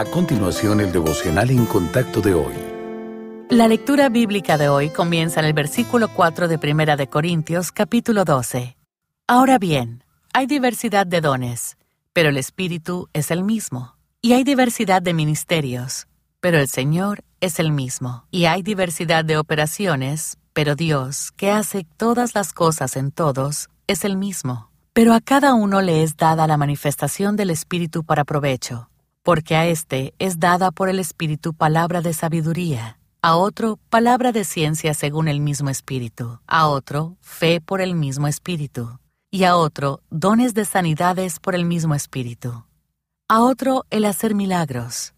A 0.00 0.04
continuación, 0.06 0.80
el 0.80 0.92
devocional 0.92 1.50
en 1.50 1.66
contacto 1.66 2.22
de 2.22 2.32
hoy. 2.32 2.54
La 3.50 3.68
lectura 3.68 4.08
bíblica 4.08 4.56
de 4.56 4.70
hoy 4.70 4.88
comienza 4.88 5.40
en 5.40 5.46
el 5.46 5.52
versículo 5.52 6.08
4 6.08 6.48
de 6.48 6.56
Primera 6.56 6.96
de 6.96 7.06
Corintios, 7.06 7.70
capítulo 7.70 8.24
12. 8.24 8.78
Ahora 9.26 9.58
bien, 9.58 10.02
hay 10.32 10.46
diversidad 10.46 11.06
de 11.06 11.20
dones, 11.20 11.76
pero 12.14 12.30
el 12.30 12.38
Espíritu 12.38 13.10
es 13.12 13.30
el 13.30 13.44
mismo. 13.44 13.94
Y 14.22 14.32
hay 14.32 14.42
diversidad 14.42 15.02
de 15.02 15.12
ministerios, 15.12 16.06
pero 16.40 16.56
el 16.56 16.68
Señor 16.68 17.22
es 17.42 17.60
el 17.60 17.70
mismo. 17.70 18.24
Y 18.30 18.46
hay 18.46 18.62
diversidad 18.62 19.22
de 19.22 19.36
operaciones, 19.36 20.38
pero 20.54 20.76
Dios, 20.76 21.30
que 21.32 21.50
hace 21.50 21.86
todas 21.98 22.34
las 22.34 22.54
cosas 22.54 22.96
en 22.96 23.12
todos, 23.12 23.68
es 23.86 24.06
el 24.06 24.16
mismo. 24.16 24.70
Pero 24.94 25.12
a 25.12 25.20
cada 25.20 25.52
uno 25.52 25.82
le 25.82 26.02
es 26.02 26.16
dada 26.16 26.46
la 26.46 26.56
manifestación 26.56 27.36
del 27.36 27.50
Espíritu 27.50 28.02
para 28.02 28.24
provecho 28.24 28.89
porque 29.22 29.56
a 29.56 29.66
éste 29.66 30.14
es 30.18 30.40
dada 30.40 30.70
por 30.70 30.88
el 30.88 30.98
Espíritu 30.98 31.54
palabra 31.54 32.00
de 32.00 32.12
sabiduría, 32.12 32.98
a 33.22 33.36
otro 33.36 33.78
palabra 33.90 34.32
de 34.32 34.44
ciencia 34.44 34.94
según 34.94 35.28
el 35.28 35.40
mismo 35.40 35.70
Espíritu, 35.70 36.40
a 36.46 36.66
otro 36.66 37.16
fe 37.20 37.60
por 37.60 37.80
el 37.80 37.94
mismo 37.94 38.26
Espíritu, 38.26 38.98
y 39.30 39.44
a 39.44 39.56
otro 39.56 40.00
dones 40.10 40.54
de 40.54 40.64
sanidades 40.64 41.38
por 41.38 41.54
el 41.54 41.64
mismo 41.64 41.94
Espíritu, 41.94 42.64
a 43.28 43.42
otro 43.42 43.84
el 43.90 44.06
hacer 44.06 44.34
milagros, 44.34 45.14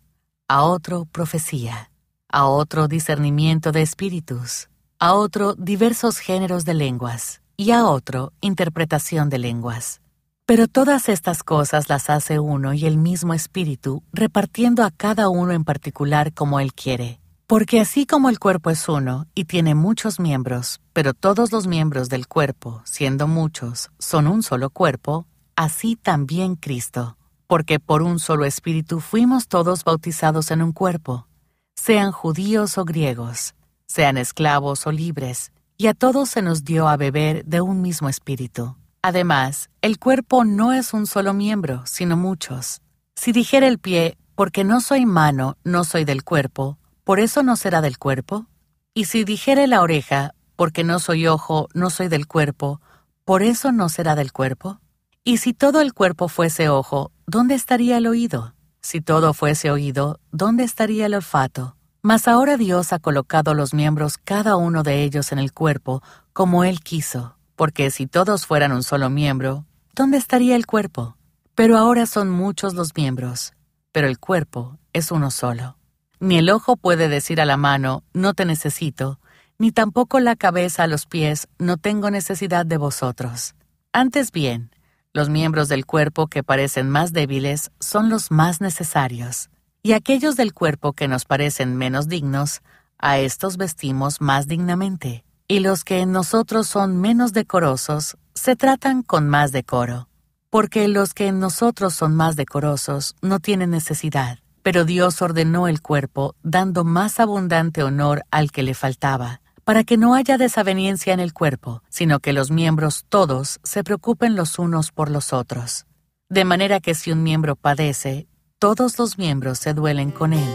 a 0.48 0.64
otro 0.64 1.06
profecía, 1.06 1.90
a 2.28 2.46
otro 2.46 2.88
discernimiento 2.88 3.72
de 3.72 3.80
espíritus, 3.80 4.68
a 4.98 5.14
otro 5.14 5.54
diversos 5.54 6.18
géneros 6.18 6.66
de 6.66 6.74
lenguas, 6.74 7.40
y 7.56 7.70
a 7.70 7.86
otro 7.86 8.34
interpretación 8.42 9.30
de 9.30 9.38
lenguas. 9.38 10.01
Pero 10.44 10.66
todas 10.66 11.08
estas 11.08 11.44
cosas 11.44 11.88
las 11.88 12.10
hace 12.10 12.40
uno 12.40 12.74
y 12.74 12.86
el 12.86 12.96
mismo 12.96 13.32
Espíritu, 13.32 14.02
repartiendo 14.12 14.82
a 14.82 14.90
cada 14.90 15.28
uno 15.28 15.52
en 15.52 15.62
particular 15.64 16.32
como 16.34 16.58
Él 16.58 16.74
quiere. 16.74 17.20
Porque 17.46 17.80
así 17.80 18.06
como 18.06 18.28
el 18.28 18.40
cuerpo 18.40 18.70
es 18.70 18.88
uno 18.88 19.26
y 19.36 19.44
tiene 19.44 19.76
muchos 19.76 20.18
miembros, 20.18 20.80
pero 20.92 21.14
todos 21.14 21.52
los 21.52 21.68
miembros 21.68 22.08
del 22.08 22.26
cuerpo, 22.26 22.82
siendo 22.84 23.28
muchos, 23.28 23.90
son 24.00 24.26
un 24.26 24.42
solo 24.42 24.70
cuerpo, 24.70 25.26
así 25.54 25.94
también 25.94 26.56
Cristo. 26.56 27.16
Porque 27.46 27.78
por 27.78 28.02
un 28.02 28.18
solo 28.18 28.44
Espíritu 28.44 28.98
fuimos 28.98 29.46
todos 29.46 29.84
bautizados 29.84 30.50
en 30.50 30.62
un 30.62 30.72
cuerpo, 30.72 31.28
sean 31.76 32.10
judíos 32.10 32.78
o 32.78 32.84
griegos, 32.84 33.54
sean 33.86 34.16
esclavos 34.16 34.86
o 34.88 34.92
libres, 34.92 35.52
y 35.76 35.86
a 35.86 35.94
todos 35.94 36.30
se 36.30 36.42
nos 36.42 36.64
dio 36.64 36.88
a 36.88 36.96
beber 36.96 37.44
de 37.44 37.60
un 37.60 37.80
mismo 37.80 38.08
Espíritu. 38.08 38.76
Además, 39.04 39.68
el 39.80 39.98
cuerpo 39.98 40.44
no 40.44 40.72
es 40.72 40.94
un 40.94 41.08
solo 41.08 41.34
miembro, 41.34 41.82
sino 41.86 42.16
muchos. 42.16 42.82
Si 43.16 43.32
dijera 43.32 43.66
el 43.66 43.80
pie, 43.80 44.16
porque 44.36 44.62
no 44.62 44.80
soy 44.80 45.06
mano, 45.06 45.56
no 45.64 45.82
soy 45.82 46.04
del 46.04 46.22
cuerpo, 46.22 46.78
¿por 47.02 47.18
eso 47.18 47.42
no 47.42 47.56
será 47.56 47.80
del 47.80 47.98
cuerpo? 47.98 48.46
Y 48.94 49.06
si 49.06 49.24
dijere 49.24 49.66
la 49.66 49.80
oreja, 49.80 50.34
porque 50.54 50.84
no 50.84 51.00
soy 51.00 51.26
ojo, 51.26 51.68
no 51.74 51.90
soy 51.90 52.06
del 52.06 52.28
cuerpo, 52.28 52.80
¿por 53.24 53.42
eso 53.42 53.72
no 53.72 53.88
será 53.88 54.14
del 54.14 54.30
cuerpo? 54.30 54.78
Y 55.24 55.38
si 55.38 55.52
todo 55.52 55.80
el 55.80 55.94
cuerpo 55.94 56.28
fuese 56.28 56.68
ojo, 56.68 57.10
¿dónde 57.26 57.56
estaría 57.56 57.96
el 57.96 58.06
oído? 58.06 58.54
Si 58.82 59.00
todo 59.00 59.34
fuese 59.34 59.72
oído, 59.72 60.20
¿dónde 60.30 60.62
estaría 60.62 61.06
el 61.06 61.14
olfato? 61.14 61.76
Mas 62.02 62.28
ahora 62.28 62.56
Dios 62.56 62.92
ha 62.92 63.00
colocado 63.00 63.52
los 63.54 63.74
miembros 63.74 64.16
cada 64.16 64.54
uno 64.54 64.84
de 64.84 65.02
ellos 65.02 65.32
en 65.32 65.40
el 65.40 65.52
cuerpo, 65.52 66.04
como 66.32 66.62
Él 66.62 66.80
quiso 66.80 67.36
porque 67.62 67.92
si 67.92 68.08
todos 68.08 68.44
fueran 68.44 68.72
un 68.72 68.82
solo 68.82 69.08
miembro, 69.08 69.66
¿dónde 69.94 70.16
estaría 70.16 70.56
el 70.56 70.66
cuerpo? 70.66 71.16
Pero 71.54 71.78
ahora 71.78 72.06
son 72.06 72.28
muchos 72.28 72.74
los 72.74 72.96
miembros, 72.96 73.52
pero 73.92 74.08
el 74.08 74.18
cuerpo 74.18 74.80
es 74.92 75.12
uno 75.12 75.30
solo. 75.30 75.76
Ni 76.18 76.38
el 76.38 76.50
ojo 76.50 76.76
puede 76.76 77.06
decir 77.06 77.40
a 77.40 77.44
la 77.44 77.56
mano, 77.56 78.02
no 78.14 78.34
te 78.34 78.46
necesito, 78.46 79.20
ni 79.60 79.70
tampoco 79.70 80.18
la 80.18 80.34
cabeza 80.34 80.82
a 80.82 80.86
los 80.88 81.06
pies, 81.06 81.46
no 81.60 81.76
tengo 81.76 82.10
necesidad 82.10 82.66
de 82.66 82.78
vosotros. 82.78 83.54
Antes 83.92 84.32
bien, 84.32 84.72
los 85.12 85.28
miembros 85.28 85.68
del 85.68 85.86
cuerpo 85.86 86.26
que 86.26 86.42
parecen 86.42 86.90
más 86.90 87.12
débiles 87.12 87.70
son 87.78 88.08
los 88.08 88.32
más 88.32 88.60
necesarios, 88.60 89.50
y 89.84 89.92
aquellos 89.92 90.34
del 90.34 90.52
cuerpo 90.52 90.94
que 90.94 91.06
nos 91.06 91.26
parecen 91.26 91.76
menos 91.76 92.08
dignos, 92.08 92.60
a 92.98 93.20
estos 93.20 93.56
vestimos 93.56 94.20
más 94.20 94.48
dignamente 94.48 95.22
y 95.52 95.60
los 95.60 95.84
que 95.84 96.00
en 96.00 96.12
nosotros 96.12 96.66
son 96.66 96.98
menos 96.98 97.34
decorosos 97.34 98.16
se 98.32 98.56
tratan 98.56 99.02
con 99.02 99.28
más 99.28 99.52
decoro, 99.52 100.08
porque 100.48 100.88
los 100.88 101.12
que 101.12 101.26
en 101.26 101.40
nosotros 101.40 101.92
son 101.92 102.16
más 102.16 102.36
decorosos 102.36 103.16
no 103.20 103.38
tienen 103.38 103.68
necesidad, 103.68 104.38
pero 104.62 104.86
Dios 104.86 105.20
ordenó 105.20 105.68
el 105.68 105.82
cuerpo 105.82 106.36
dando 106.42 106.84
más 106.84 107.20
abundante 107.20 107.82
honor 107.82 108.22
al 108.30 108.50
que 108.50 108.62
le 108.62 108.72
faltaba, 108.72 109.42
para 109.62 109.84
que 109.84 109.98
no 109.98 110.14
haya 110.14 110.38
desaveniencia 110.38 111.12
en 111.12 111.20
el 111.20 111.34
cuerpo, 111.34 111.82
sino 111.90 112.20
que 112.20 112.32
los 112.32 112.50
miembros 112.50 113.04
todos 113.10 113.60
se 113.62 113.84
preocupen 113.84 114.36
los 114.36 114.58
unos 114.58 114.90
por 114.90 115.10
los 115.10 115.34
otros. 115.34 115.84
De 116.30 116.46
manera 116.46 116.80
que 116.80 116.94
si 116.94 117.12
un 117.12 117.22
miembro 117.22 117.56
padece, 117.56 118.26
todos 118.58 118.98
los 118.98 119.18
miembros 119.18 119.58
se 119.58 119.74
duelen 119.74 120.12
con 120.12 120.32
él, 120.32 120.50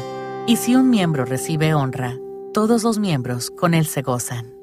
y 0.48 0.56
si 0.56 0.76
un 0.76 0.90
miembro 0.90 1.24
recibe 1.24 1.76
honra, 1.76 2.16
todos 2.52 2.82
los 2.82 2.98
miembros 2.98 3.52
con 3.52 3.76
él 3.76 3.86
se 3.86 4.02
gozan. 4.02 4.57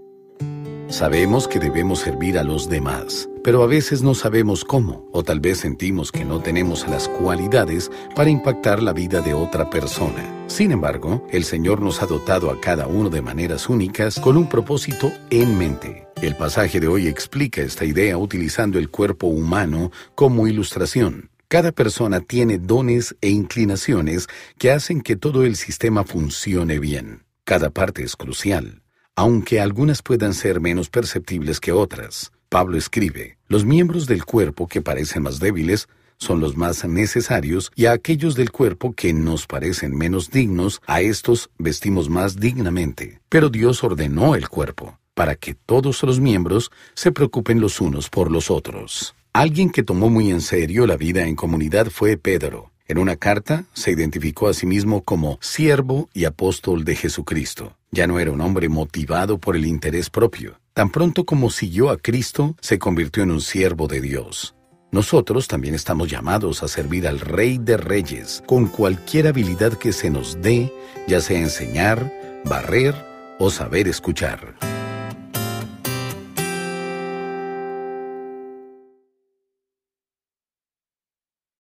Sabemos 0.94 1.48
que 1.48 1.58
debemos 1.58 1.98
servir 1.98 2.38
a 2.38 2.44
los 2.44 2.68
demás, 2.68 3.28
pero 3.42 3.64
a 3.64 3.66
veces 3.66 4.02
no 4.02 4.14
sabemos 4.14 4.64
cómo, 4.64 5.08
o 5.10 5.24
tal 5.24 5.40
vez 5.40 5.58
sentimos 5.58 6.12
que 6.12 6.24
no 6.24 6.40
tenemos 6.40 6.86
las 6.86 7.08
cualidades 7.08 7.90
para 8.14 8.30
impactar 8.30 8.80
la 8.80 8.92
vida 8.92 9.20
de 9.20 9.34
otra 9.34 9.68
persona. 9.68 10.24
Sin 10.46 10.70
embargo, 10.70 11.26
el 11.32 11.42
Señor 11.42 11.80
nos 11.82 12.00
ha 12.00 12.06
dotado 12.06 12.48
a 12.48 12.60
cada 12.60 12.86
uno 12.86 13.10
de 13.10 13.22
maneras 13.22 13.68
únicas 13.68 14.20
con 14.20 14.36
un 14.36 14.48
propósito 14.48 15.10
en 15.30 15.58
mente. 15.58 16.06
El 16.22 16.36
pasaje 16.36 16.78
de 16.78 16.86
hoy 16.86 17.08
explica 17.08 17.60
esta 17.60 17.84
idea 17.84 18.16
utilizando 18.16 18.78
el 18.78 18.88
cuerpo 18.88 19.26
humano 19.26 19.90
como 20.14 20.46
ilustración. 20.46 21.28
Cada 21.48 21.72
persona 21.72 22.20
tiene 22.20 22.58
dones 22.58 23.16
e 23.20 23.30
inclinaciones 23.30 24.28
que 24.58 24.70
hacen 24.70 25.00
que 25.00 25.16
todo 25.16 25.42
el 25.42 25.56
sistema 25.56 26.04
funcione 26.04 26.78
bien. 26.78 27.24
Cada 27.42 27.70
parte 27.70 28.04
es 28.04 28.14
crucial 28.14 28.83
aunque 29.16 29.60
algunas 29.60 30.02
puedan 30.02 30.34
ser 30.34 30.60
menos 30.60 30.90
perceptibles 30.90 31.60
que 31.60 31.72
otras. 31.72 32.32
Pablo 32.48 32.76
escribe, 32.76 33.38
los 33.48 33.64
miembros 33.64 34.06
del 34.06 34.24
cuerpo 34.24 34.68
que 34.68 34.82
parecen 34.82 35.22
más 35.22 35.40
débiles 35.40 35.88
son 36.18 36.40
los 36.40 36.56
más 36.56 36.84
necesarios 36.84 37.72
y 37.74 37.86
a 37.86 37.92
aquellos 37.92 38.34
del 38.34 38.50
cuerpo 38.50 38.92
que 38.92 39.12
nos 39.12 39.46
parecen 39.46 39.96
menos 39.96 40.30
dignos, 40.30 40.80
a 40.86 41.00
estos 41.00 41.50
vestimos 41.58 42.08
más 42.08 42.36
dignamente. 42.36 43.20
Pero 43.28 43.48
Dios 43.48 43.82
ordenó 43.84 44.34
el 44.34 44.48
cuerpo 44.48 44.98
para 45.14 45.36
que 45.36 45.54
todos 45.54 46.02
los 46.02 46.20
miembros 46.20 46.70
se 46.94 47.12
preocupen 47.12 47.60
los 47.60 47.80
unos 47.80 48.10
por 48.10 48.30
los 48.30 48.50
otros. 48.50 49.14
Alguien 49.32 49.70
que 49.70 49.82
tomó 49.82 50.10
muy 50.10 50.30
en 50.30 50.40
serio 50.40 50.86
la 50.86 50.96
vida 50.96 51.26
en 51.26 51.36
comunidad 51.36 51.88
fue 51.90 52.16
Pedro. 52.16 52.70
En 52.86 52.98
una 52.98 53.16
carta 53.16 53.64
se 53.72 53.92
identificó 53.92 54.48
a 54.48 54.54
sí 54.54 54.66
mismo 54.66 55.02
como 55.02 55.38
siervo 55.40 56.08
y 56.12 56.26
apóstol 56.26 56.84
de 56.84 56.96
Jesucristo. 56.96 57.76
Ya 57.94 58.08
no 58.08 58.18
era 58.18 58.32
un 58.32 58.40
hombre 58.40 58.68
motivado 58.68 59.38
por 59.38 59.54
el 59.54 59.64
interés 59.64 60.10
propio. 60.10 60.58
Tan 60.72 60.90
pronto 60.90 61.24
como 61.24 61.48
siguió 61.48 61.90
a 61.90 61.96
Cristo, 61.96 62.56
se 62.60 62.76
convirtió 62.76 63.22
en 63.22 63.30
un 63.30 63.40
siervo 63.40 63.86
de 63.86 64.00
Dios. 64.00 64.56
Nosotros 64.90 65.46
también 65.46 65.76
estamos 65.76 66.10
llamados 66.10 66.64
a 66.64 66.68
servir 66.68 67.06
al 67.06 67.20
Rey 67.20 67.56
de 67.56 67.76
Reyes 67.76 68.42
con 68.46 68.66
cualquier 68.66 69.28
habilidad 69.28 69.74
que 69.74 69.92
se 69.92 70.10
nos 70.10 70.42
dé, 70.42 70.72
ya 71.06 71.20
sea 71.20 71.38
enseñar, 71.38 72.12
barrer 72.44 72.96
o 73.38 73.48
saber 73.48 73.86
escuchar. 73.86 74.73